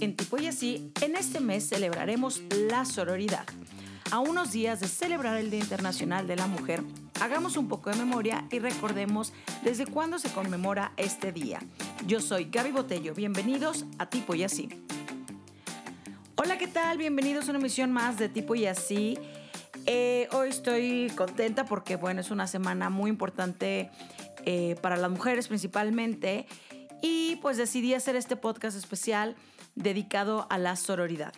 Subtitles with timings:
[0.00, 3.44] En Tipo y Así, en este mes celebraremos la sororidad.
[4.10, 6.82] A unos días de celebrar el Día Internacional de la Mujer,
[7.20, 11.60] hagamos un poco de memoria y recordemos desde cuándo se conmemora este día.
[12.06, 14.70] Yo soy Gaby Botello, bienvenidos a Tipo y Así.
[16.36, 16.96] Hola, ¿qué tal?
[16.96, 19.18] Bienvenidos a una emisión más de Tipo y Así.
[19.84, 23.90] Eh, hoy estoy contenta porque, bueno, es una semana muy importante
[24.46, 26.46] eh, para las mujeres principalmente
[27.02, 29.36] y pues decidí hacer este podcast especial
[29.74, 31.32] dedicado a la sororidad.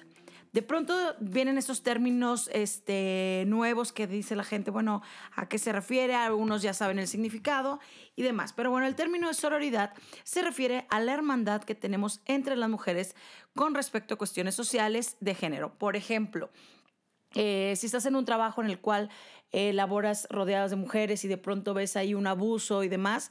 [0.52, 5.00] De pronto vienen estos términos este, nuevos que dice la gente, bueno,
[5.34, 6.14] ¿a qué se refiere?
[6.14, 7.80] Algunos ya saben el significado
[8.16, 8.52] y demás.
[8.52, 12.68] Pero bueno, el término de sororidad se refiere a la hermandad que tenemos entre las
[12.68, 13.16] mujeres
[13.54, 15.72] con respecto a cuestiones sociales de género.
[15.78, 16.50] Por ejemplo,
[17.34, 19.08] eh, si estás en un trabajo en el cual
[19.52, 23.30] eh, laboras rodeadas de mujeres y de pronto ves ahí un abuso y demás,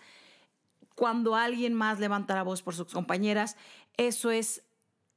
[0.95, 3.57] cuando alguien más levanta la voz por sus compañeras,
[3.97, 4.63] eso es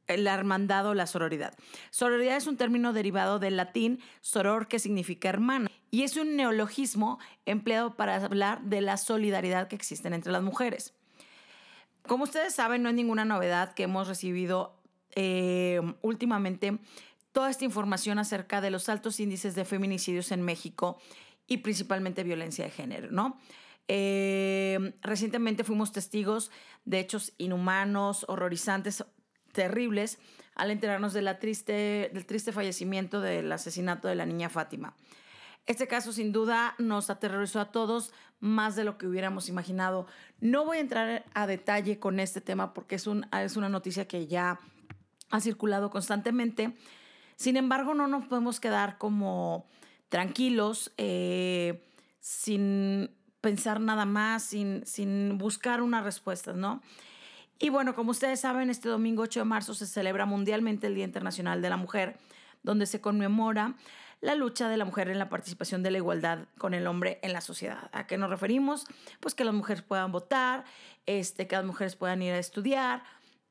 [0.08, 1.54] la hermandad o la sororidad.
[1.90, 7.18] Sororidad es un término derivado del latín soror, que significa hermano, y es un neologismo
[7.46, 10.94] empleado para hablar de la solidaridad que existe entre las mujeres.
[12.06, 14.76] Como ustedes saben, no es ninguna novedad que hemos recibido
[15.14, 16.78] eh, últimamente
[17.32, 20.98] toda esta información acerca de los altos índices de feminicidios en México
[21.46, 23.38] y principalmente violencia de género, ¿no?
[23.86, 26.50] Eh, recientemente fuimos testigos
[26.84, 29.04] de hechos inhumanos, horrorizantes,
[29.54, 30.18] terribles
[30.54, 34.94] al enterarnos de triste, del triste fallecimiento del asesinato de la niña Fátima.
[35.66, 40.06] Este caso sin duda nos aterrorizó a todos más de lo que hubiéramos imaginado.
[40.40, 44.06] No voy a entrar a detalle con este tema porque es, un, es una noticia
[44.06, 44.60] que ya
[45.30, 46.76] ha circulado constantemente.
[47.36, 49.66] Sin embargo, no nos podemos quedar como
[50.10, 51.82] tranquilos, eh,
[52.20, 56.82] sin pensar nada más, sin, sin buscar una respuesta, ¿no?
[57.58, 61.04] Y bueno, como ustedes saben, este domingo 8 de marzo se celebra mundialmente el Día
[61.04, 62.18] Internacional de la Mujer,
[62.62, 63.74] donde se conmemora
[64.20, 67.32] la lucha de la mujer en la participación de la igualdad con el hombre en
[67.32, 67.90] la sociedad.
[67.92, 68.86] ¿A qué nos referimos?
[69.20, 70.64] Pues que las mujeres puedan votar,
[71.06, 73.04] este, que las mujeres puedan ir a estudiar.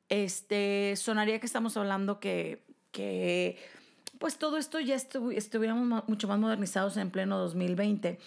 [0.09, 3.57] Este, sonaría que estamos hablando que, que
[4.19, 8.19] pues todo esto ya estuviéramos mucho más modernizados en pleno 2020.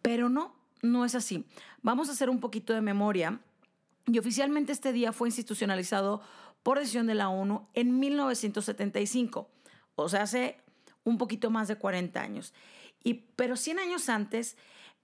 [0.00, 1.44] Pero no, no es así.
[1.82, 3.40] Vamos a hacer un poquito de memoria
[4.06, 6.20] y oficialmente este día fue institucionalizado
[6.62, 9.48] por decisión de la ONU en 1975,
[9.96, 10.58] o sea, hace
[11.04, 12.54] un poquito más de 40 años.
[13.02, 14.56] Y, pero 100 años antes,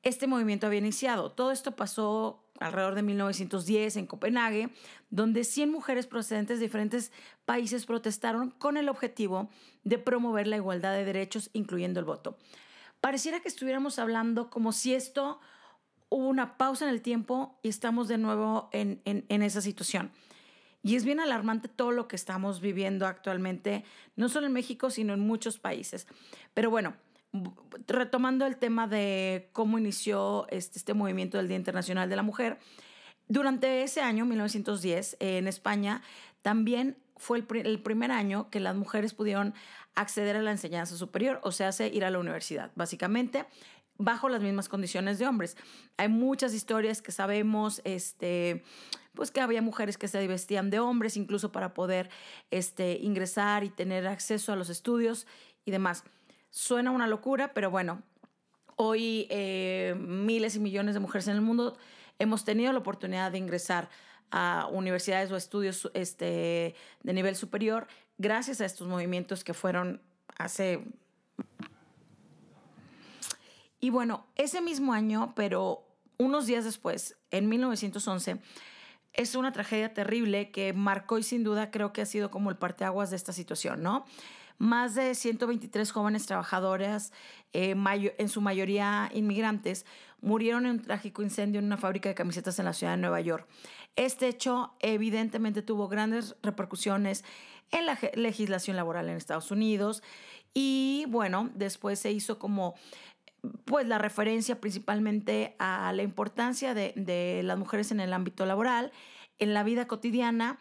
[0.02, 1.30] este movimiento había iniciado.
[1.30, 4.70] Todo esto pasó alrededor de 1910 en Copenhague,
[5.10, 7.12] donde 100 mujeres procedentes de diferentes
[7.44, 9.50] países protestaron con el objetivo
[9.84, 12.38] de promover la igualdad de derechos, incluyendo el voto.
[13.00, 15.40] Pareciera que estuviéramos hablando como si esto
[16.10, 20.10] hubo una pausa en el tiempo y estamos de nuevo en, esa situación.
[20.82, 23.84] Y es bien alarmante todo lo que estamos viviendo actualmente,
[24.16, 26.06] no solo en México, sino en muchos países.
[26.52, 26.94] Pero bueno,
[27.86, 32.58] retomando el tema de cómo inició este, este movimiento del Día Internacional de la Mujer,
[33.28, 36.02] durante ese año, 1910, en España,
[36.42, 39.54] también fue el, el, primer año que las mujeres pudieron
[39.94, 42.72] acceder a la enseñanza superior, o sea, ir a la universidad.
[42.74, 43.44] Básicamente,
[44.00, 45.56] bajo las mismas condiciones de hombres.
[45.98, 48.64] Hay muchas historias que sabemos, este,
[49.14, 52.08] pues que había mujeres que se vestían de hombres incluso para poder
[52.50, 55.26] este, ingresar y tener acceso a los estudios
[55.66, 56.04] y demás.
[56.48, 58.02] Suena una locura, pero bueno,
[58.76, 61.76] hoy eh, miles y millones de mujeres en el mundo
[62.18, 63.90] hemos tenido la oportunidad de ingresar
[64.30, 67.86] a universidades o estudios este, de nivel superior
[68.16, 70.00] gracias a estos movimientos que fueron
[70.38, 70.84] hace
[73.80, 75.86] y bueno, ese mismo año, pero
[76.18, 78.38] unos días después, en 1911,
[79.12, 82.56] es una tragedia terrible que marcó y sin duda creo que ha sido como el
[82.56, 84.04] parteaguas de esta situación, ¿no?
[84.58, 87.12] Más de 123 jóvenes trabajadoras,
[87.54, 87.74] eh,
[88.18, 89.86] en su mayoría inmigrantes,
[90.20, 93.22] murieron en un trágico incendio en una fábrica de camisetas en la ciudad de Nueva
[93.22, 93.48] York.
[93.96, 97.24] Este hecho evidentemente tuvo grandes repercusiones
[97.70, 100.02] en la legislación laboral en Estados Unidos
[100.52, 102.74] y bueno, después se hizo como
[103.64, 108.92] pues la referencia principalmente a la importancia de, las mujeres en el ámbito laboral,
[109.38, 110.58] en la vida cotidiana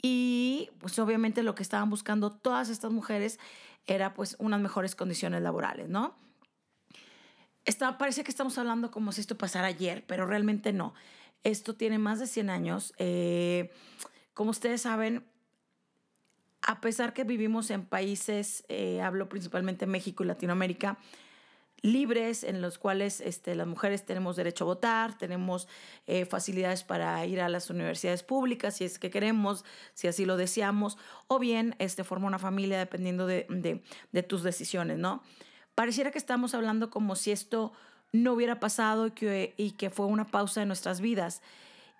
[0.00, 3.38] y pues obviamente lo que estaban buscando todas estas mujeres
[3.86, 6.14] era pues unas mejores condiciones laborales, ¿no?
[7.64, 10.94] Está, parece que estamos hablando como si esto pasara ayer, pero realmente no.
[11.42, 12.94] Esto tiene más de 100 años.
[12.98, 13.72] Eh,
[14.34, 15.24] como ustedes saben,
[16.60, 20.98] a pesar que vivimos en países, eh, hablo principalmente México y Latinoamérica,
[21.84, 25.68] libres en los cuales este, las mujeres tenemos derecho a votar, tenemos
[26.06, 30.38] eh, facilidades para ir a las universidades públicas si es que queremos, si así lo
[30.38, 30.96] deseamos,
[31.26, 33.82] o bien este, forma una familia dependiendo de,
[34.26, 35.22] tus decisiones, ¿no?
[35.74, 37.74] Pareciera que estamos hablando como si esto
[38.12, 41.42] no hubiera pasado y que, y que fue una pausa en nuestras vidas.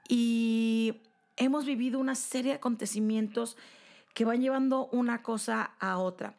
[0.09, 1.03] Y
[1.37, 3.59] hemos vivido una serie de acontecimientos
[4.15, 6.37] que van llevando una cosa a otra.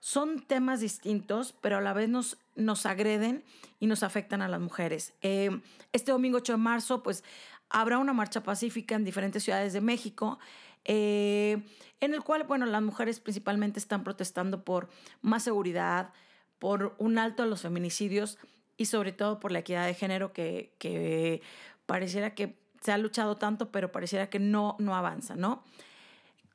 [0.00, 3.44] Son temas distintos, pero a la vez nos, nos agreden
[3.78, 5.14] y nos afectan a las mujeres.
[5.22, 5.60] Eh,
[5.92, 7.24] este domingo 8 de marzo, pues
[7.68, 10.38] habrá una marcha pacífica en diferentes ciudades de México,
[10.84, 11.62] eh,
[12.00, 14.88] en el cual, bueno, las mujeres principalmente están protestando por
[15.20, 16.12] más seguridad,
[16.58, 18.38] por un alto a los feminicidios
[18.76, 21.42] y sobre todo por la equidad de género que, que
[21.86, 25.64] pareciera que se ha luchado tanto, pero pareciera que no, no avanza, ¿no?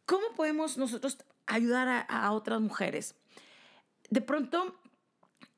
[0.05, 1.17] ¿Cómo podemos nosotros
[1.47, 3.15] ayudar a, otras mujeres?
[4.09, 4.79] De pronto,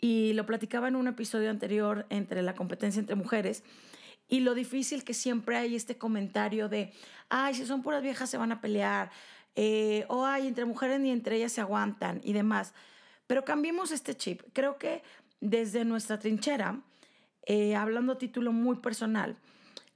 [0.03, 3.63] y lo platicaba en un episodio anterior entre la competencia entre mujeres,
[4.27, 6.91] y lo difícil que siempre hay este comentario de,
[7.29, 9.11] ay, si son puras viejas se van a pelear,
[9.55, 12.73] eh, o ay, entre mujeres ni entre ellas se aguantan y demás.
[13.27, 14.41] Pero cambiemos este chip.
[14.51, 15.03] Creo que
[15.39, 16.81] desde nuestra trinchera,
[17.45, 19.37] eh, hablando a título muy personal,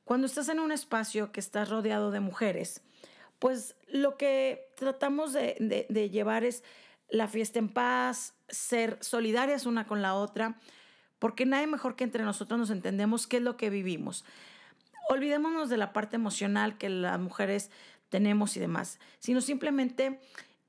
[0.05, 2.81] cuando estás en un espacio que estás rodeado de mujeres,
[3.39, 6.63] pues lo que tratamos de, llevar es
[7.09, 10.59] la fiesta en paz, ser solidarias una con la otra,
[11.19, 14.25] porque nadie mejor que entre nosotros nos entendemos qué es lo que vivimos.
[15.09, 17.71] Olvidémonos de la parte emocional que las mujeres
[18.09, 20.19] tenemos y demás, sino simplemente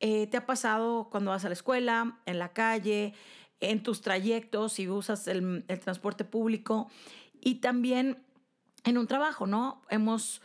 [0.01, 3.15] eh, te ha pasado cuando vas a la escuela, en la calle,
[3.61, 6.89] en tus trayectos, si usas el, el transporte público
[7.41, 8.25] y también
[8.85, 9.83] en un trabajo, ¿no?
[9.91, 10.41] Hemos,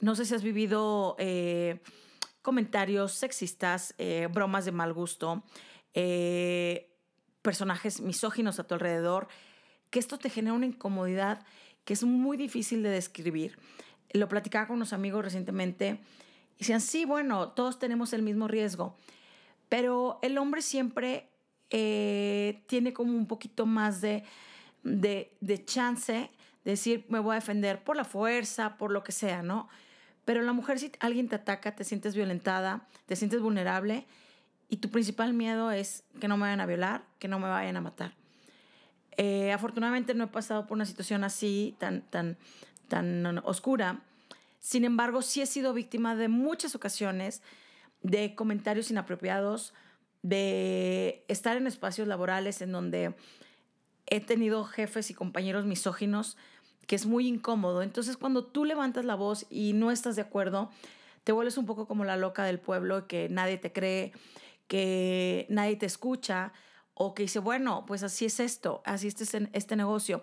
[0.00, 1.80] no sé si has vivido eh,
[2.42, 5.44] comentarios sexistas, eh, bromas de mal gusto,
[5.94, 6.92] eh,
[7.42, 9.28] personajes misóginos a tu alrededor,
[9.90, 11.44] que esto te genera una incomodidad
[11.84, 13.58] que es muy difícil de describir.
[14.12, 16.00] Lo platicaba con unos amigos recientemente
[16.56, 18.96] y decían, sí, bueno, todos tenemos el mismo riesgo,
[19.68, 21.30] pero el hombre siempre
[21.70, 24.22] tiene como un poquito más de,
[24.84, 26.30] de, de chance
[26.64, 29.68] decir, me voy a defender por la fuerza, por lo que sea, ¿no?
[30.24, 34.06] Pero la mujer, si alguien te ataca, te sientes violentada, te sientes vulnerable
[34.68, 37.76] y tu principal miedo es que no me vayan a violar, que no me vayan
[37.76, 38.14] a matar.
[39.16, 42.36] Eh, afortunadamente no he pasado por una situación así, tan, tan,
[42.88, 44.00] tan oscura.
[44.60, 47.42] Sin embargo, sí he sido víctima de muchas ocasiones
[48.02, 49.74] de comentarios inapropiados,
[50.22, 53.14] de estar en espacios laborales en donde
[54.06, 56.36] he tenido jefes y compañeros misóginos
[56.86, 57.82] que es muy incómodo.
[57.82, 60.70] Entonces, cuando tú levantas la voz y no estás de acuerdo,
[61.24, 64.12] te vuelves un poco como la loca del pueblo, que nadie te cree,
[64.66, 66.52] que nadie te escucha,
[66.94, 70.22] o que dice, bueno, pues así es esto, así es este, este negocio.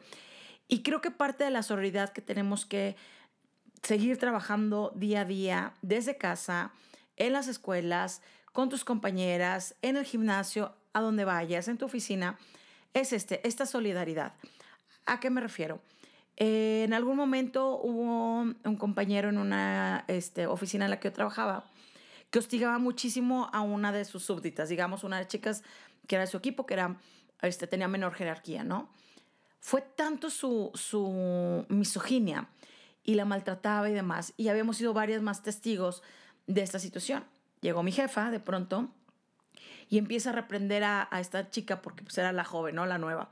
[0.67, 2.95] Y creo que parte de la sororidad que tenemos que
[3.83, 6.71] seguir trabajando día a día, desde casa,
[7.17, 8.21] en las escuelas,
[8.53, 12.37] con tus compañeras, en el gimnasio, a donde vayas, en tu oficina,
[12.93, 14.33] es este, esta solidaridad.
[15.05, 15.81] ¿A qué me refiero?
[16.37, 21.13] Eh, en algún momento hubo un compañero en una este, oficina en la que yo
[21.13, 21.65] trabajaba
[22.31, 25.63] que hostigaba muchísimo a una de sus súbditas, digamos, una de las chicas
[26.07, 26.97] que era de su equipo, que era,
[27.41, 28.89] este, tenía menor jerarquía, ¿no?
[29.59, 32.47] Fue tanto su, su misoginia
[33.03, 36.01] y la maltrataba y demás, y habíamos sido varias más testigos
[36.47, 37.25] de esta situación.
[37.59, 38.89] Llegó mi jefa de pronto
[39.89, 42.85] y empieza a reprender a, esta chica porque pues, era la joven, ¿no?
[42.85, 43.29] La nueva.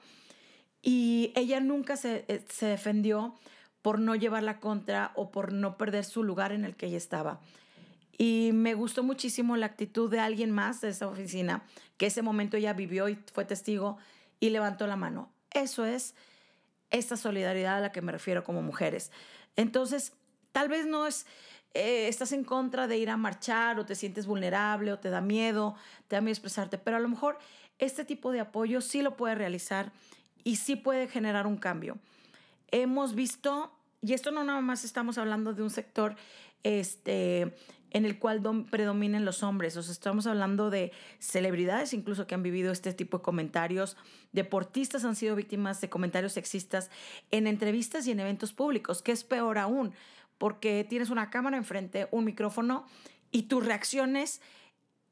[0.81, 3.35] Y ella nunca se, eh, se defendió
[3.81, 7.39] por no llevarla contra o por no perder su lugar en el que ella estaba.
[8.19, 11.63] Y me gustó muchísimo la actitud de alguien más de esa oficina,
[11.97, 13.97] que ese momento ella vivió y fue testigo
[14.41, 15.31] y levantó la mano.
[15.51, 16.15] Eso es
[16.91, 19.11] esta solidaridad a la que me refiero como mujeres.
[19.55, 20.13] Entonces,
[20.51, 21.25] tal vez no es
[21.73, 25.21] eh, estás en contra de ir a marchar o te sientes vulnerable o te da
[25.21, 25.75] miedo,
[26.07, 27.37] te da miedo expresarte, pero a lo mejor
[27.77, 29.91] este tipo de apoyo sí lo puede realizar
[30.43, 31.97] y sí puede generar un cambio.
[32.71, 33.71] Hemos visto,
[34.01, 36.15] y esto no nada más estamos hablando de un sector
[36.63, 37.55] este,
[37.91, 42.43] en el cual predominen los hombres, o sea, estamos hablando de celebridades incluso que han
[42.43, 43.97] vivido este tipo de comentarios,
[44.31, 46.89] deportistas han sido víctimas de comentarios sexistas
[47.31, 49.93] en entrevistas y en eventos públicos, que es peor aún,
[50.37, 52.85] porque tienes una cámara enfrente, un micrófono
[53.31, 54.41] y tus reacciones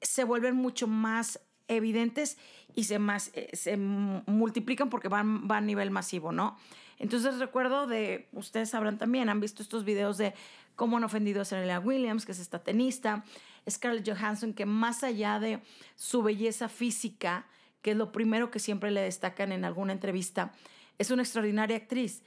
[0.01, 2.37] se vuelven mucho más evidentes
[2.75, 6.57] y se, más, eh, se multiplican porque van, van a nivel masivo, ¿no?
[6.99, 10.33] Entonces recuerdo de, ustedes sabrán también, han visto estos videos de
[10.77, 13.25] cómo han ofendido a Serena Williams, que es esta tenista,
[13.69, 15.59] Scarlett Johansson, que más allá de
[15.95, 17.47] su belleza física,
[17.81, 20.53] que es lo primero que siempre le destacan en alguna entrevista,
[20.97, 22.23] es una extraordinaria actriz.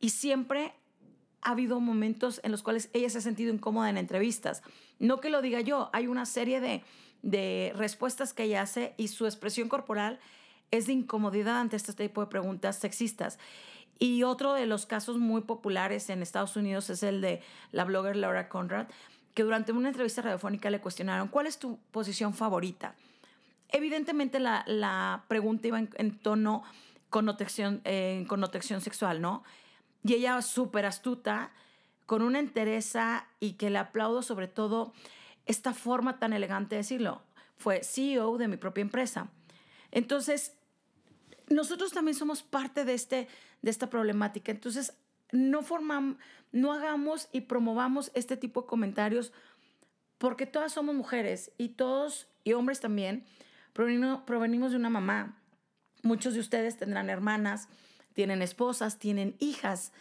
[0.00, 0.72] Y siempre
[1.42, 4.62] ha habido momentos en los cuales ella se ha sentido incómoda en entrevistas.
[4.98, 6.84] No que lo diga yo, hay una serie de,
[7.22, 10.20] de respuestas que ella hace y su expresión corporal
[10.70, 13.38] es de incomodidad ante este tipo de preguntas sexistas.
[14.02, 18.16] Y otro de los casos muy populares en Estados Unidos es el de la blogger
[18.16, 18.86] Laura Conrad,
[19.34, 22.94] que durante una entrevista radiofónica le cuestionaron, ¿cuál es tu posición favorita?
[23.68, 26.64] Evidentemente la, pregunta iba en, tono
[27.10, 29.44] connotación, eh, connotación sexual, ¿no?
[30.02, 31.52] Y ella súper astuta,
[32.06, 34.94] con una entereza y que le aplaudo sobre todo
[35.44, 37.20] esta forma tan elegante de decirlo.
[37.58, 39.28] Fue CEO de mi propia empresa.
[39.92, 40.56] Entonces,
[41.50, 43.28] nosotros también somos parte de, este,
[43.60, 44.52] de esta problemática.
[44.52, 44.94] Entonces,
[45.32, 46.16] no, formamos,
[46.52, 49.32] no hagamos y promovamos este tipo de comentarios
[50.18, 53.24] porque todas somos mujeres y todos, y hombres también,
[53.72, 55.36] provenimos, de una mamá.
[56.02, 57.68] Muchos de ustedes tendrán hermanas,
[58.12, 59.92] tienen esposas, tienen hijas.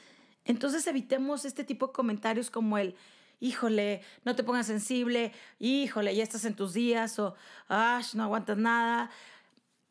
[0.46, 2.96] Entonces evitemos este tipo de comentarios como el,
[3.40, 7.36] híjole, no te pongas sensible, híjole, ya estás en tus días o,
[7.70, 9.10] ah, no aguantas nada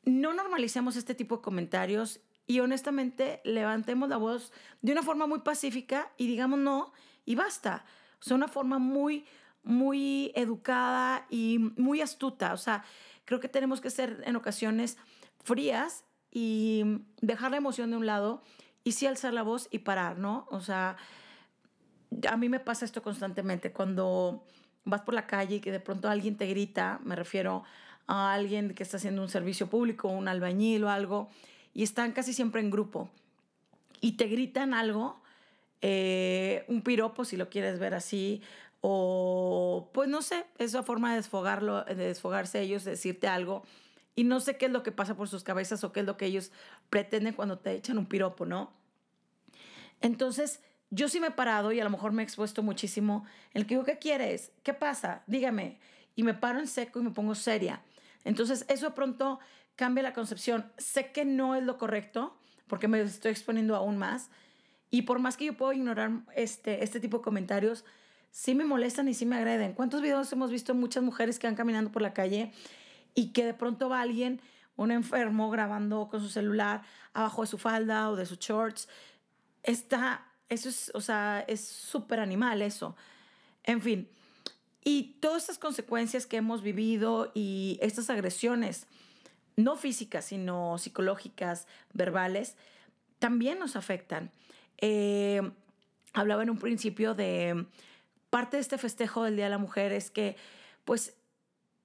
[0.08, 5.40] no normalicemos este tipo de comentarios y honestamente levantemos la voz de una forma muy
[5.40, 6.92] pacífica y digamos no
[7.24, 7.84] y basta.
[8.20, 9.26] O sea, una forma muy,
[9.62, 12.54] muy educada y muy astuta.
[12.54, 12.84] O sea,
[13.26, 14.96] creo que tenemos que ser en ocasiones
[15.44, 18.42] frías y dejar la emoción de un lado
[18.84, 20.46] y sí alzar la voz y parar, ¿no?
[20.50, 20.96] O sea,
[22.28, 23.72] a mí me pasa esto constantemente.
[23.72, 24.46] Cuando
[24.84, 27.64] vas por la calle y que de pronto alguien te grita, me refiero
[28.08, 31.28] alguien que está haciendo un servicio público, un albañil o algo,
[31.74, 33.08] y están casi siempre en grupo
[34.00, 35.20] y te gritan algo,
[35.80, 38.42] eh, un piropo si lo quieres ver así,
[38.80, 43.64] o pues no sé, esa forma de desfogarlo, de desfogarse ellos, de decirte algo.
[44.14, 46.16] Y no sé qué es lo que pasa por sus cabezas o qué es lo
[46.16, 46.50] que ellos
[46.90, 48.72] pretenden cuando te echan un piropo, ¿no?
[50.00, 50.60] Entonces,
[50.90, 53.24] yo sí me he parado y a lo mejor me he expuesto muchísimo.
[53.54, 54.52] El que digo, ¿qué quieres?
[54.62, 55.22] ¿Qué pasa?
[55.26, 55.78] Dígame.
[56.16, 57.82] Y me paro en seco y me pongo seria.
[58.28, 59.38] Entonces, eso de pronto
[59.74, 60.70] cambia la concepción.
[60.76, 64.30] Sé que no es lo correcto, porque me estoy exponiendo aún más.
[64.90, 67.86] Y por más que yo puedo ignorar este, este tipo de comentarios,
[68.30, 69.72] sí me molestan y sí me agreden.
[69.72, 72.52] ¿Cuántos videos hemos visto muchas mujeres que van caminando por la calle
[73.14, 74.42] y que de pronto va alguien,
[74.76, 76.82] un enfermo, grabando con su celular
[77.14, 78.90] abajo de su falda o de sus shorts?
[79.62, 82.94] Está, eso es, o sea, es súper animal eso.
[83.64, 84.06] En fin,
[84.88, 88.86] y todas estas consecuencias que hemos vivido y estas agresiones,
[89.54, 92.56] no físicas, sino psicológicas, verbales,
[93.18, 94.30] también nos afectan.
[94.78, 95.42] Eh,
[96.14, 97.66] hablaba en un principio de
[98.30, 100.36] parte de este festejo del Día de la Mujer es que
[100.86, 101.14] pues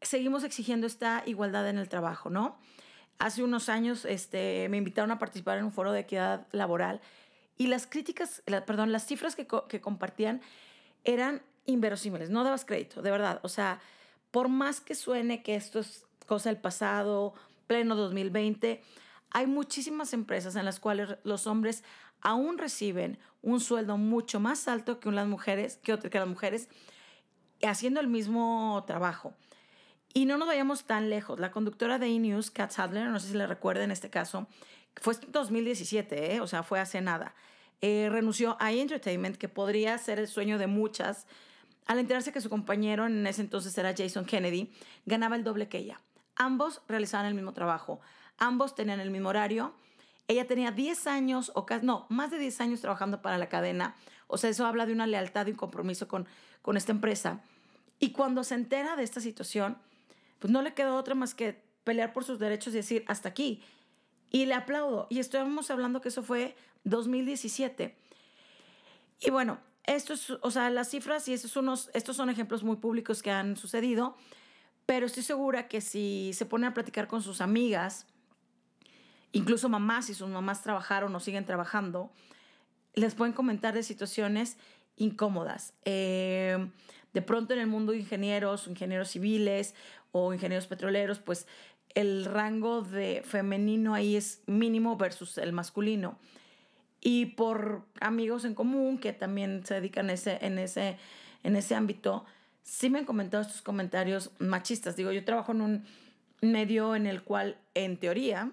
[0.01, 2.57] seguimos exigiendo esta igualdad en el trabajo, ¿no?
[3.19, 7.01] Hace unos años este, me invitaron a participar en un foro de equidad laboral
[7.57, 10.39] y las críticas, perdón, las cifras que, que compartían
[11.03, 13.39] eran inverosímiles, no dabas crédito, de verdad.
[13.43, 13.79] O sea,
[14.31, 17.33] por más que suene que esto es cosa del pasado,
[17.67, 18.81] pleno 2020,
[19.31, 21.83] hay muchísimas empresas en las cuales los hombres
[22.21, 26.69] aún reciben un sueldo mucho más alto que las mujeres, que, que las mujeres
[27.61, 29.33] haciendo el mismo trabajo.
[30.13, 31.39] Y no nos vayamos tan lejos.
[31.39, 34.47] La conductora de E-News, Kat Sadler, no sé si le recuerda en este caso,
[34.95, 36.39] fue en 2017, ¿eh?
[36.39, 37.33] o sea, fue hace nada.
[37.81, 41.27] Eh, renunció a Entertainment, que podría ser el sueño de muchas
[41.85, 44.71] al enterarse que su compañero, en ese entonces era Jason Kennedy,
[45.05, 45.99] ganaba el doble que ella.
[46.35, 47.99] Ambos realizaban el mismo trabajo,
[48.37, 49.73] ambos tenían el mismo horario.
[50.27, 53.95] Ella tenía 10 años, o no, más de 10 años trabajando para la cadena.
[54.27, 56.27] O sea, eso habla de una lealtad y un compromiso con,
[56.61, 57.41] con esta empresa.
[57.99, 59.77] Y cuando se entera de esta situación,
[60.39, 63.61] pues no le quedó otra más que pelear por sus derechos y decir, hasta aquí.
[64.31, 65.07] Y le aplaudo.
[65.09, 67.95] Y estamos hablando que eso fue 2017.
[69.19, 73.21] Y bueno, estos, o sea, las cifras y estos, unos, estos son ejemplos muy públicos
[73.21, 74.15] que han sucedido,
[74.85, 78.05] pero estoy segura que si se ponen a platicar con sus amigas,
[79.31, 82.11] incluso mamás, si sus mamás trabajaron o siguen trabajando,
[82.93, 84.57] les pueden comentar de situaciones
[84.95, 85.73] incómodas.
[85.85, 86.69] Eh,
[87.13, 89.75] de pronto en el mundo de ingenieros, ingenieros civiles
[90.11, 91.47] o ingenieros petroleros, pues
[91.93, 96.17] el rango de femenino ahí es mínimo versus el masculino
[97.05, 100.97] y por amigos en común que también se dedican ese, en, ese,
[101.43, 102.23] en ese ámbito,
[102.63, 104.95] sí me han comentado estos comentarios machistas.
[104.95, 105.85] Digo, yo trabajo en un
[106.39, 108.51] medio en el cual, en teoría,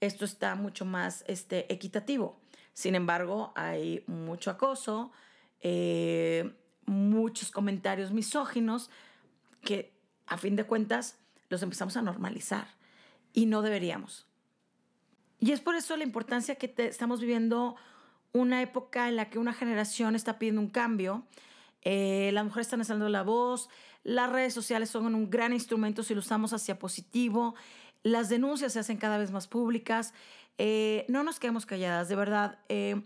[0.00, 2.38] esto está mucho más este, equitativo.
[2.74, 5.10] Sin embargo, hay mucho acoso,
[5.62, 6.52] eh,
[6.84, 8.90] muchos comentarios misóginos
[9.62, 9.94] que,
[10.26, 12.76] a fin de cuentas, los empezamos a normalizar.
[13.32, 14.25] y no deberíamos.
[15.38, 17.76] Y es por eso la importancia que estamos viviendo
[18.32, 21.24] una época en la que una generación está pidiendo un cambio.
[21.82, 23.68] Eh, las mujeres están alzando la voz,
[24.02, 27.54] las redes sociales son un gran instrumento si lo usamos hacia positivo,
[28.02, 30.12] las denuncias se hacen cada vez más públicas,
[30.58, 32.58] eh, no nos quedemos calladas, de verdad.
[32.68, 33.02] Eh,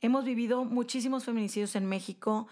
[0.00, 2.48] hemos vivido muchísimos feminicidios en México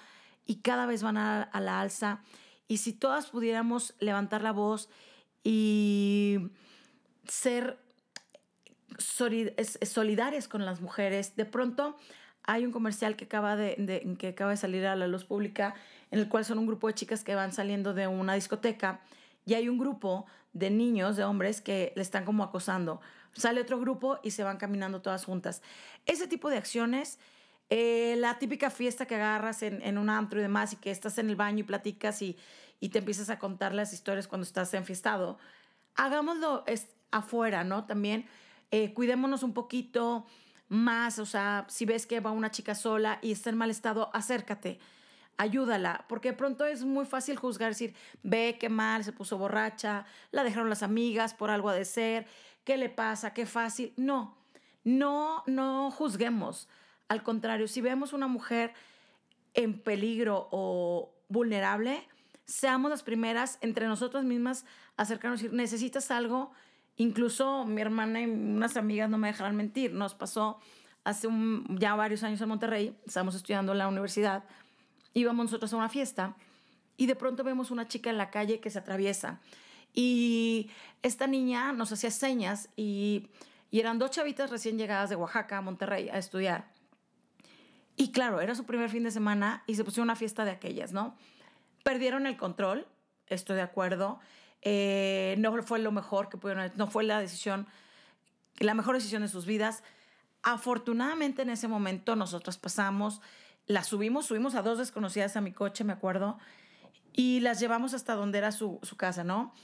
[0.46, 2.22] y cada vez van a, a la alza.
[2.68, 4.88] Y si todas pudiéramos levantar la voz
[5.44, 6.38] y
[7.26, 7.78] ser
[8.98, 11.36] solidarias con las mujeres.
[11.36, 11.96] De pronto
[12.44, 15.74] hay un comercial que acaba de, que acaba de salir a la luz pública
[16.10, 19.00] en el cual son un grupo de chicas que van saliendo de una discoteca
[19.44, 23.00] y hay un grupo de niños, de hombres que le están como acosando.
[23.32, 25.60] Sale otro grupo y se van caminando todas juntas.
[26.06, 27.18] Ese tipo de acciones,
[27.68, 31.18] eh, la típica fiesta que agarras en, en, un antro y demás y que estás
[31.18, 32.38] en el baño y platicas y,
[32.80, 35.38] y te empiezas a contar las historias cuando estás enfiestado,
[35.94, 36.64] hagámoslo
[37.10, 37.84] afuera, ¿no?
[37.84, 38.26] También
[38.70, 40.26] eh, cuidémonos un poquito
[40.68, 44.10] más, o sea, si ves que va una chica sola y está en mal estado,
[44.12, 44.78] acércate,
[45.36, 50.44] ayúdala, porque pronto es muy fácil juzgar, decir, ve qué mal, se puso borracha, la
[50.44, 52.26] dejaron las amigas por algo de ser,
[52.64, 53.92] qué le pasa, qué fácil.
[53.96, 54.36] No,
[54.84, 56.68] no, no juzguemos.
[57.08, 58.72] Al contrario, si vemos una mujer
[59.54, 62.06] en peligro o vulnerable,
[62.44, 64.64] seamos las primeras entre nosotras mismas
[64.96, 66.52] a acercarnos y decir, necesitas algo,
[66.96, 69.92] Incluso mi hermana y unas amigas no me dejarán mentir.
[69.92, 70.58] Nos pasó
[71.04, 71.28] hace
[71.68, 74.44] ya varios años en Monterrey, estábamos estudiando en la universidad,
[75.14, 76.36] íbamos nosotros a una fiesta
[76.96, 79.40] y de pronto vemos una chica en la calle que se atraviesa.
[79.92, 80.68] Y
[81.02, 83.28] esta niña nos hacía señas y,
[83.70, 86.72] y eran dos chavitas recién llegadas de Oaxaca a Monterrey a estudiar.
[87.96, 90.92] Y claro, era su primer fin de semana y se pusieron una fiesta de aquellas,
[90.92, 91.16] ¿no?
[91.84, 92.86] Perdieron el control,
[93.28, 94.18] estoy de acuerdo.
[94.68, 97.68] Eh, no fue lo mejor que pudieron, no fue la decisión,
[98.58, 99.84] la mejor decisión de sus vidas.
[100.42, 103.20] Afortunadamente en ese momento nosotros pasamos,
[103.68, 106.40] las subimos, subimos a dos desconocidas a mi coche, me acuerdo,
[107.12, 109.54] y las llevamos hasta donde era su, su casa, ¿no?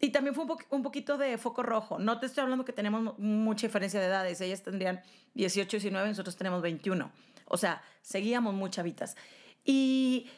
[0.00, 2.00] Y también fue un, un, poquito de foco rojo.
[2.00, 4.40] No te estoy hablando que tenemos mucha diferencia de edades.
[4.40, 5.00] Ellas tendrían
[5.34, 7.12] 18, 19, nosotros tenemos 21.
[7.44, 9.16] O sea, seguíamos muy chavitas.
[9.64, 10.28] Y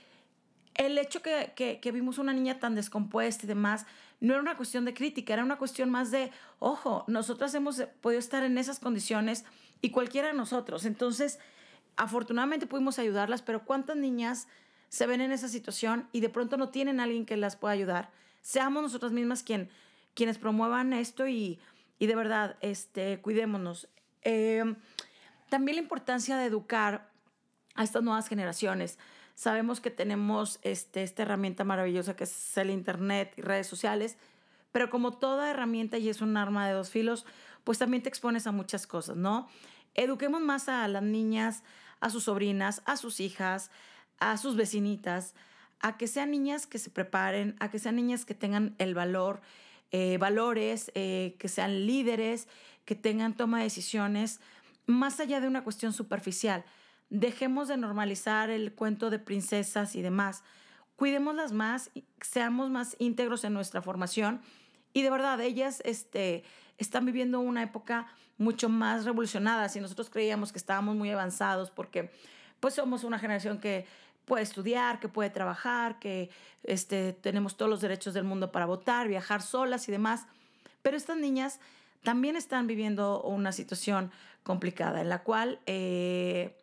[0.74, 3.86] el hecho que, que, vimos una niña tan descompuesta y demás,
[4.20, 8.18] no era una cuestión de crítica, era una cuestión más de, ojo, nosotras hemos podido
[8.18, 9.44] estar en esas condiciones
[9.80, 10.84] y cualquiera de nosotros.
[10.84, 11.38] Entonces,
[11.96, 14.48] afortunadamente pudimos ayudarlas, pero ¿cuántas niñas
[14.88, 17.74] se ven en esa situación y de pronto no tienen a alguien que las pueda
[17.74, 18.10] ayudar?
[18.40, 19.70] Seamos nosotras mismas quien,
[20.14, 21.58] quienes promuevan esto y,
[21.98, 23.88] y de verdad, este, cuidémonos.
[24.22, 24.74] Eh,
[25.48, 27.10] también la importancia de educar
[27.74, 28.98] a estas nuevas generaciones.
[29.42, 34.16] Sabemos que tenemos este, esta herramienta maravillosa que es el Internet y redes sociales,
[34.70, 37.26] pero como toda herramienta y es un arma de dos filos,
[37.64, 39.48] pues también te expones a muchas cosas, ¿no?
[39.94, 41.64] Eduquemos más a las niñas,
[41.98, 43.72] a sus sobrinas, a sus hijas,
[44.20, 45.34] a sus vecinitas,
[45.80, 49.40] a que sean niñas que se preparen, a que sean niñas que tengan el valor,
[49.90, 52.46] eh, valores, eh, que sean líderes,
[52.84, 54.38] que tengan toma de decisiones,
[54.86, 56.64] más allá de una cuestión superficial.
[57.14, 60.44] Dejemos de normalizar el cuento de princesas y demás.
[60.96, 61.90] Cuidémoslas más,
[62.22, 64.40] seamos más íntegros en nuestra formación.
[64.94, 66.42] Y de verdad, ellas este,
[66.78, 68.06] están viviendo una época
[68.38, 69.68] mucho más revolucionada.
[69.68, 72.10] Si nosotros creíamos que estábamos muy avanzados porque
[72.60, 73.84] pues somos una generación que
[74.24, 76.30] puede estudiar, que puede trabajar, que
[76.62, 80.26] este, tenemos todos los derechos del mundo para votar, viajar solas y demás.
[80.80, 81.60] Pero estas niñas
[82.02, 84.10] también están viviendo una situación
[84.44, 86.56] complicada en la cual eh,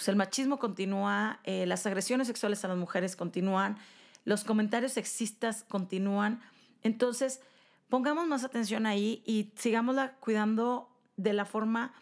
[0.00, 3.76] pues el machismo continúa, eh, las agresiones sexuales a las mujeres continúan,
[4.24, 6.40] los comentarios sexistas continúan.
[6.82, 7.42] Entonces,
[7.90, 11.92] pongamos más atención ahí y sigámosla cuidando de la forma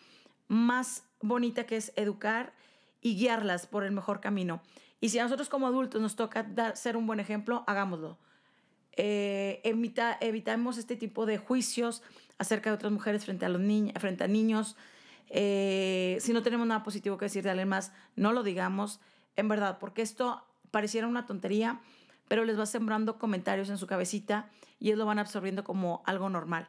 [0.47, 2.55] más bonita que es educar
[3.01, 4.63] y guiarlas por el mejor camino.
[5.01, 8.17] Y si a nosotros como adultos nos toca dar, ser un buen ejemplo, hagámoslo.
[8.93, 9.61] Eh,
[10.21, 12.05] evitamos este tipo de juicios
[12.39, 13.61] acerca de otras mujeres frente a, los
[14.01, 14.77] frente a niños,
[15.31, 19.01] eh, si no tenemos nada positivo que decir de alguien más, no lo digamos,
[19.37, 21.81] en verdad, porque esto pareciera una tontería,
[22.29, 26.29] pero les va sembrando comentarios en su cabecita y ellos lo van absorbiendo como algo
[26.29, 26.69] normal.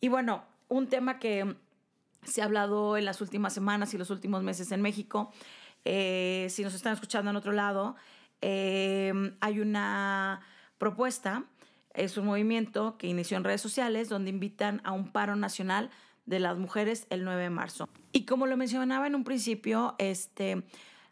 [0.00, 1.56] Y bueno, un tema que
[2.24, 5.32] se ha hablado en las últimas semanas y los últimos meses en México,
[5.84, 7.96] eh, si nos están escuchando en otro lado,
[8.40, 10.40] eh, hay una
[10.78, 11.44] propuesta,
[11.94, 15.90] es un movimiento que inició en redes sociales donde invitan a un paro nacional
[16.26, 17.88] de las mujeres el 9 de marzo.
[18.12, 20.62] Y como lo mencionaba en un principio, este,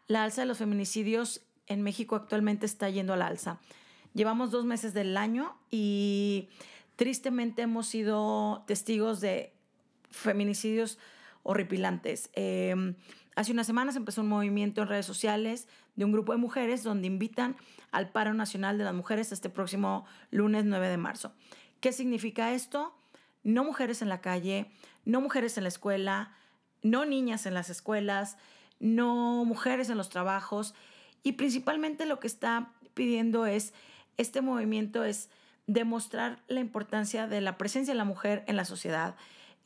[0.07, 3.59] la alza de los feminicidios en México actualmente está yendo al alza.
[4.13, 6.49] Llevamos dos meses del año y
[6.95, 9.53] tristemente hemos sido testigos de
[10.09, 10.99] feminicidios
[11.43, 12.29] horripilantes.
[12.33, 12.93] Eh,
[13.35, 17.07] hace unas semanas empezó un movimiento en redes sociales de un grupo de mujeres donde
[17.07, 17.55] invitan
[17.91, 21.33] al paro nacional de las mujeres este próximo lunes 9 de marzo.
[21.79, 22.93] ¿Qué significa esto?
[23.43, 24.71] No mujeres en la calle,
[25.05, 26.35] no mujeres en la escuela,
[26.81, 28.37] no niñas en las escuelas,
[28.79, 30.73] no mujeres en los trabajos
[31.23, 33.73] y principalmente lo que está pidiendo es,
[34.17, 35.29] este movimiento es
[35.67, 39.15] demostrar la importancia de la presencia de la mujer en la sociedad.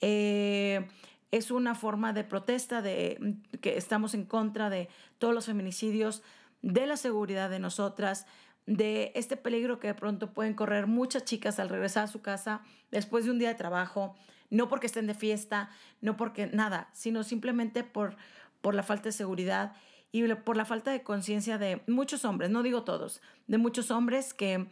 [0.01, 0.87] Eh,
[1.31, 6.21] es una forma de protesta de que estamos en contra de todos los feminicidios,
[6.61, 8.25] de la seguridad de nosotras,
[8.65, 12.61] de este peligro que de pronto pueden correr muchas chicas al regresar a su casa
[12.91, 14.15] después de un día de trabajo,
[14.49, 15.69] no porque estén de fiesta,
[16.01, 18.15] no porque nada, sino simplemente por,
[18.61, 19.73] por la falta de seguridad
[20.11, 24.33] y por la falta de conciencia de muchos hombres, no digo todos, de muchos hombres
[24.33, 24.67] que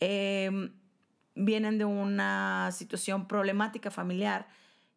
[0.00, 0.72] em,
[1.36, 4.48] vienen de una situación problemática familiar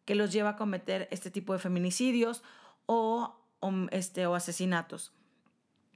[0.04, 2.42] que los lleva a cometer este tipo de feminicidios
[2.86, 3.36] o,
[3.92, 5.12] este, o asesinatos.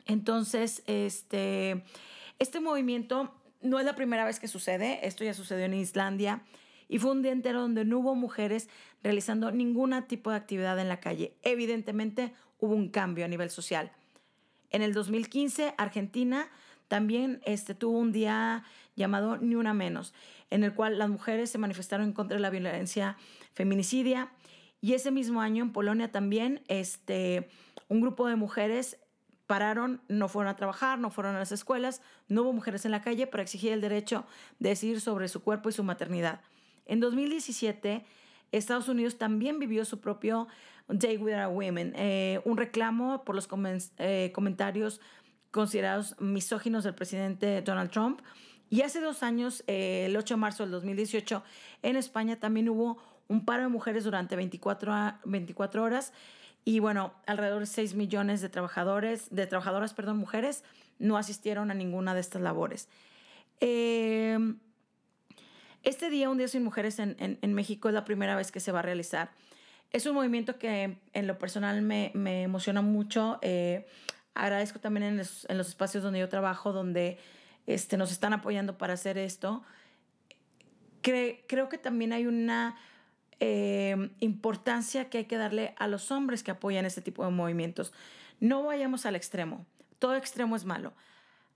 [0.07, 1.85] Entonces, este,
[2.39, 6.43] este movimiento no es la primera vez que sucede, esto ya sucedió en Islandia
[6.89, 8.69] y fue un día entero donde no hubo mujeres
[9.03, 11.35] realizando ningún tipo de actividad en la calle.
[11.43, 13.93] Evidentemente hubo un cambio a nivel social.
[14.71, 16.49] En el 2015, Argentina
[16.89, 18.65] también este, tuvo un día
[18.97, 20.15] llamado Ni Una Menos,
[20.51, 23.17] en el cual las mujeres se manifestaron en contra de la violencia
[23.53, 24.31] feminicidia.
[24.81, 27.49] Y ese mismo año en Polonia también este,
[27.89, 28.99] un grupo de mujeres
[29.49, 33.03] pararon, no fueron a trabajar, no fueron a las escuelas, no hubo mujeres en la
[33.03, 34.25] calle para exigir el derecho
[34.61, 36.43] de decidir sobre su cuerpo y su maternidad.
[36.87, 38.05] En 2017,
[38.53, 40.47] Estados Unidos también vivió su propio
[40.89, 43.49] Day Without Women, eh, un reclamo por los
[43.99, 45.01] eh, comentarios
[45.51, 48.21] considerados misóginos del presidente Donald Trump.
[48.71, 51.43] Y hace dos años, eh, el 8 de marzo del 2018,
[51.83, 56.13] en España también hubo un paro de mujeres durante 24, 24 horas.
[56.65, 60.65] Y bueno, alrededor de 6 millones de trabajadores, de trabajadoras, perdón, mujeres,
[60.99, 62.89] no asistieron a ninguna de estas labores.
[63.61, 64.59] Em,
[65.83, 68.73] este día, un día sin mujeres en, en, México, es la primera vez que se
[68.73, 69.31] va a realizar.
[69.93, 73.39] Es un movimiento que en lo personal me, me emociona mucho.
[73.41, 73.87] Eh,
[74.39, 77.19] Agradezco también en los, espacios donde yo trabajo, donde
[77.67, 79.65] este, nos están apoyando para hacer esto.
[81.03, 82.77] creo que también hay una
[83.41, 87.93] eh, importancia que hay que darle a los hombres que apoyan este tipo de movimientos.
[88.41, 89.65] No vayamos al extremo.
[89.99, 90.93] Todo extremo es malo.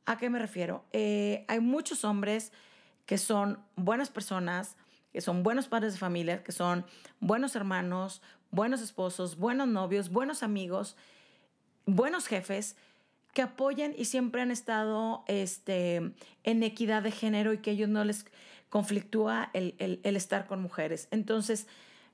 [0.06, 0.84] ¿A qué me refiero?
[0.92, 2.52] Eh, hay muchos hombres
[3.06, 4.76] que son buenas personas,
[5.12, 6.84] que son buenos padres de familia, que son
[7.20, 10.96] buenos hermanos, buenos esposos, buenos novios, buenos amigos,
[11.86, 12.76] buenos jefes
[13.32, 16.12] que apoyen y siempre han estado este,
[16.44, 18.26] en equidad de género y que ellos no les
[18.72, 21.06] conflictúa el, estar con mujeres.
[21.10, 21.66] Entonces,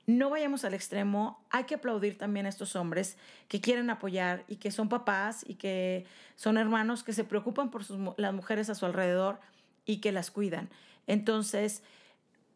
[0.06, 3.16] no vayamos al extremo, hay que aplaudir también a estos hombres
[3.46, 7.82] que quieren apoyar y que son papás y que son hermanos que se preocupan por
[8.18, 9.38] las mujeres a su alrededor
[9.86, 10.68] y que las cuidan.
[11.06, 11.84] Entonces,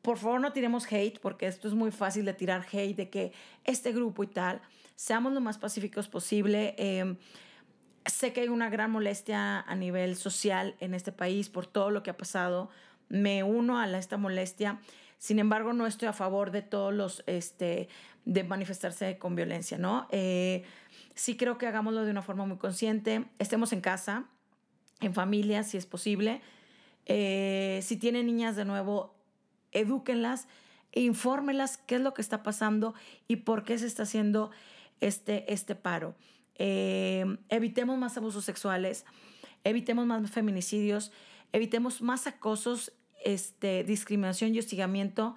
[0.03, 3.33] por favor no tiremos hate porque esto es muy fácil de tirar hate de que
[3.63, 4.63] este grupo y tal
[4.97, 6.75] seamos lo más pacíficos posible.
[6.77, 7.19] Em,
[8.05, 12.03] sé que hay una gran molestia a nivel social en este país por todo lo
[12.03, 12.69] que ha pasado.
[13.13, 14.81] Me uno a esta molestia.
[15.19, 17.89] Sin embargo, no estoy a favor de todos los, este,
[18.25, 20.09] de manifestarse con violencia, ¿no?
[20.11, 20.63] Eh,
[21.15, 23.27] sí creo que hagámoslo de una forma muy consciente.
[23.39, 24.25] Estemos en casa,
[25.01, 26.41] en familia, si es posible.
[27.05, 29.15] Eh, si tienen niñas de nuevo,
[29.73, 30.49] edúquenlas,
[30.93, 32.95] infórmelas qué es lo que está pasando
[33.29, 34.53] y por qué se está haciendo
[35.01, 36.15] este, este paro.
[36.55, 39.05] Eh, evitemos más abusos sexuales,
[39.65, 41.13] evitemos más feminicidios,
[41.53, 42.93] evitemos más acosos,
[43.25, 45.37] este, discriminación y hostigamiento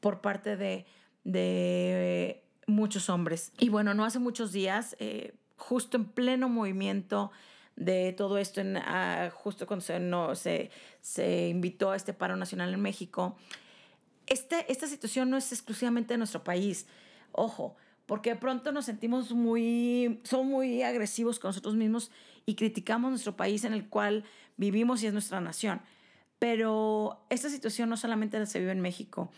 [0.00, 0.86] por parte de,
[1.24, 3.52] de muchos hombres.
[3.58, 7.30] Y bueno, no hace muchos días, eh, justo en pleno movimiento
[7.76, 12.36] de todo esto, en, ah, justo cuando se, no, se, se invitó a este paro
[12.36, 13.36] nacional en México,
[14.26, 16.86] este, esta situación no es exclusivamente de nuestro país.
[17.32, 17.76] Ojo,
[18.06, 22.10] porque de pronto nos sentimos muy, son muy agresivos con nosotros mismos
[22.44, 24.24] y criticamos nuestro país en el cual
[24.56, 25.80] vivimos y es nuestra nación.
[26.38, 29.30] Pero esta situación no solamente se vive en México.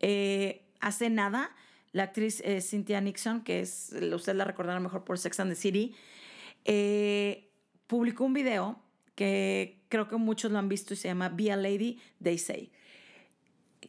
[0.00, 1.50] Eh, hace nada,
[1.92, 5.56] la actriz eh, Cynthia Nixon, que es, usted la recordará mejor por Sex and the
[5.56, 5.94] City,
[6.64, 7.50] eh,
[7.86, 8.78] publicó un video
[9.14, 12.70] que creo que muchos lo han visto y se llama Be a Lady, They Say.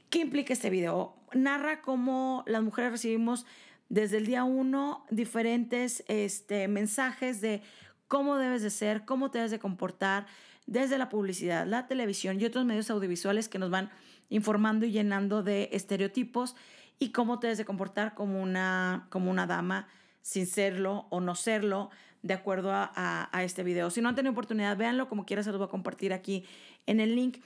[0.09, 1.15] ¿Qué implica este video?
[1.33, 3.45] Narra cómo las mujeres recibimos
[3.89, 7.61] desde el día uno diferentes este, mensajes de
[8.07, 10.27] cómo debes de ser, cómo te debes de comportar
[10.67, 13.89] desde la publicidad, la televisión y otros medios audiovisuales que nos van
[14.29, 16.55] informando y llenando de estereotipos
[16.99, 19.87] y cómo te debes de comportar como una, como una dama
[20.21, 21.89] sin serlo o no serlo,
[22.21, 23.89] de acuerdo a, este video.
[23.89, 26.43] Si no han tenido oportunidad, véanlo como quiera, se los voy a compartir aquí
[26.85, 27.37] en el link.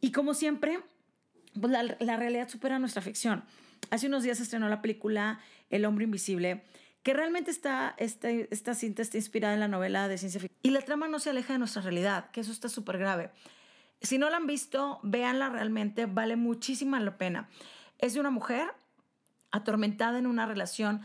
[0.00, 0.80] Y como siempre,
[1.60, 3.44] pues la, la realidad supera nuestra ficción.
[3.90, 6.62] Hace unos días estrenó la película El hombre invisible,
[7.02, 10.58] que realmente está, este, esta cinta está inspirada en la novela de ciencia ficción.
[10.62, 13.30] Y la trama no se aleja de nuestra realidad, que eso está súper grave.
[14.02, 17.48] Si no la han visto, véanla realmente, vale muchísima la pena.
[17.98, 18.72] Es de una mujer
[19.50, 21.02] atormentada en una relación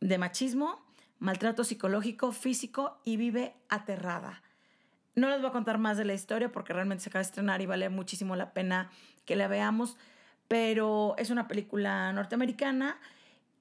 [0.00, 0.84] de machismo,
[1.18, 4.42] maltrato psicológico, físico y vive aterrada.
[5.14, 7.60] No les voy a contar más de la historia porque realmente se acaba de estrenar
[7.60, 8.90] y vale muchísimo la pena
[9.24, 9.96] que la veamos,
[10.46, 12.98] pero es una película norteamericana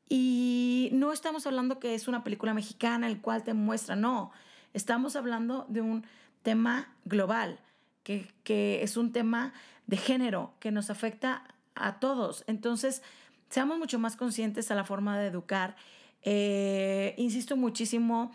[0.10, 4.32] y no estamos hablando que es una película mexicana el cual te muestra, no,
[4.74, 6.06] estamos hablando de un
[6.43, 7.60] tema global,
[8.04, 9.54] que, que es un tema
[9.86, 11.43] de género que nos afecta
[11.76, 12.43] a todos.
[12.48, 13.02] Entonces,
[13.50, 15.76] seamos mucho más conscientes a la forma de educar.
[16.24, 18.32] Eh, insisto muchísimo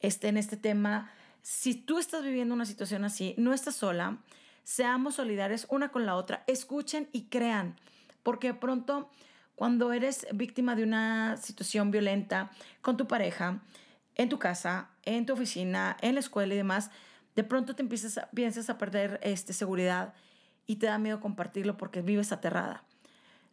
[0.00, 1.10] este, en este tema.
[1.42, 4.18] Si tú estás viviendo una situación así, no estás sola,
[4.64, 7.76] seamos solidarios una con la otra, escuchen y crean,
[8.22, 9.08] porque pronto
[9.56, 12.50] cuando eres víctima de una situación violenta
[12.82, 13.62] con tu pareja,
[14.14, 16.90] en tu casa, en tu oficina, en la escuela y demás,
[17.34, 20.14] de pronto te empiezas a, piensas a perder este, seguridad
[20.66, 22.84] y te da miedo compartirlo porque vives aterrada.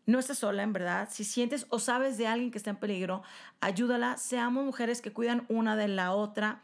[0.05, 1.07] No estás sola, en verdad.
[1.09, 3.23] Si sientes o sabes de alguien que está en peligro,
[3.61, 4.17] ayúdala.
[4.17, 6.61] Seamos mujeres que cuidan una de la otra.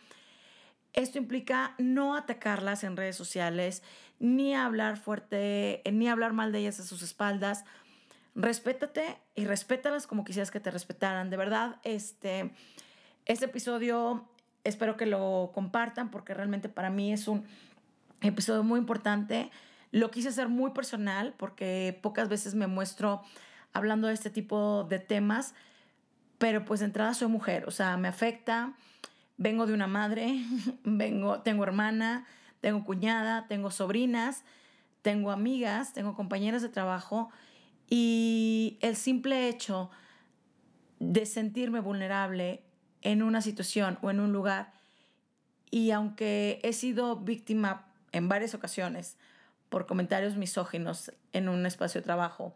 [0.91, 3.83] Esto implica no atacarlas en redes sociales,
[4.19, 7.63] ni hablar fuerte, ni hablar mal de ellas a sus espaldas
[8.35, 11.29] respétate y respétalas como quisieras que te respetaran.
[11.29, 12.51] De verdad, este,
[13.25, 14.27] este episodio
[14.63, 17.45] espero que lo compartan porque realmente para mí es un
[18.21, 19.49] episodio muy importante.
[19.91, 23.23] Lo quise hacer muy personal porque pocas veces me muestro
[23.73, 25.53] hablando de este tipo de temas,
[26.37, 28.73] pero pues de entrada soy mujer, o sea, me afecta.
[29.37, 30.43] Vengo de una madre,
[30.83, 32.25] vengo, tengo hermana,
[32.61, 34.43] tengo cuñada, tengo sobrinas,
[35.01, 37.31] tengo amigas, tengo compañeras de trabajo
[37.89, 39.89] y el simple hecho
[40.99, 42.61] de sentirme vulnerable
[43.01, 44.73] en una situación o en un lugar,
[45.71, 49.17] y aunque he sido víctima en varias ocasiones
[49.69, 52.53] por comentarios misóginos en un espacio de trabajo,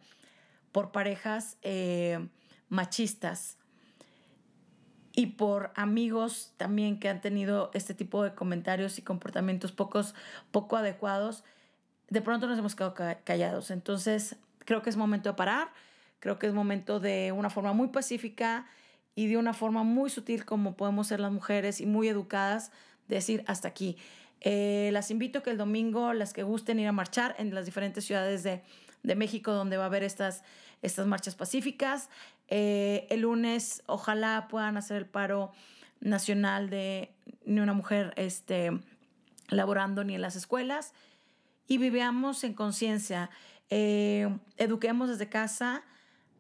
[0.72, 2.28] por parejas eh,
[2.70, 3.58] machistas
[5.14, 10.16] y por amigos también que han tenido este tipo de comentarios y comportamientos pocos,
[10.52, 11.44] poco adecuados,
[12.10, 13.70] de pronto nos hemos quedado callados.
[13.70, 15.70] Entonces, creo que es momento de parar,
[16.20, 18.66] creo que es momento de una forma muy pacífica
[19.16, 22.72] y de una forma muy sutil como podemos ser las mujeres y muy educadas,
[23.08, 23.98] decir hasta aquí.
[24.42, 28.06] Eh, las invito que el domingo, las que gusten ir a marchar en las diferentes
[28.06, 28.62] ciudades de,
[29.16, 30.44] México donde va a haber estas,
[30.82, 32.10] estas marchas pacíficas.
[32.48, 35.52] Eh, el lunes ojalá puedan hacer el paro
[36.00, 37.12] nacional de
[37.46, 38.72] ni una mujer este,
[39.50, 40.94] laborando ni en las escuelas
[41.68, 43.30] y vivamos en conciencia.
[43.76, 45.82] Eh, eduquemos desde casa.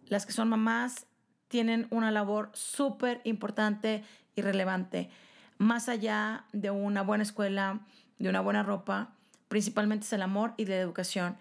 [0.05, 1.07] Las que son mamás
[1.47, 4.03] tienen una labor súper importante
[4.35, 5.09] y relevante.
[5.57, 7.79] Más allá de una buena escuela,
[8.19, 9.15] de una buena ropa,
[9.47, 11.35] principalmente es el amor y la educación.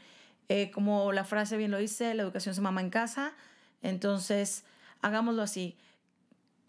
[0.48, 3.34] Eh, como la frase bien lo dice, la educación se mama en casa.
[3.82, 4.64] Entonces,
[5.02, 5.76] hagámoslo así.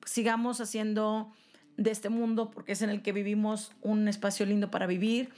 [0.06, 1.32] Sigamos haciendo
[1.78, 5.32] de este mundo, porque es en el que vivimos, un espacio lindo para vivir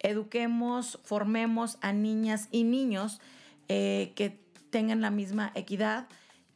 [0.00, 3.20] eduquemos, formemos a niñas y niños
[3.68, 6.08] eh, que tengan la misma equidad.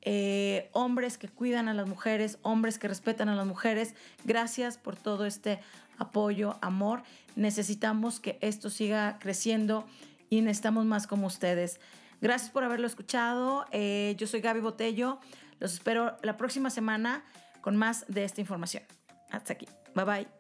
[0.07, 3.95] Eh, hombres que cuidan a las mujeres, hombres que respetan a las mujeres.
[4.25, 5.61] Gracias por todo este
[5.99, 7.03] apoyo, amor.
[7.37, 9.87] Necesitamos que esto siga creciendo
[10.29, 11.81] y necesitamos más como ustedes.
[12.21, 13.67] Gracias por haberlo escuchado.
[13.71, 15.21] Eh, yo soy Gaby Botello.
[15.59, 17.25] Los espero la próxima semana
[17.61, 18.83] con más de esta información.
[19.31, 19.67] Hasta aquí.
[19.95, 20.34] Bye bye.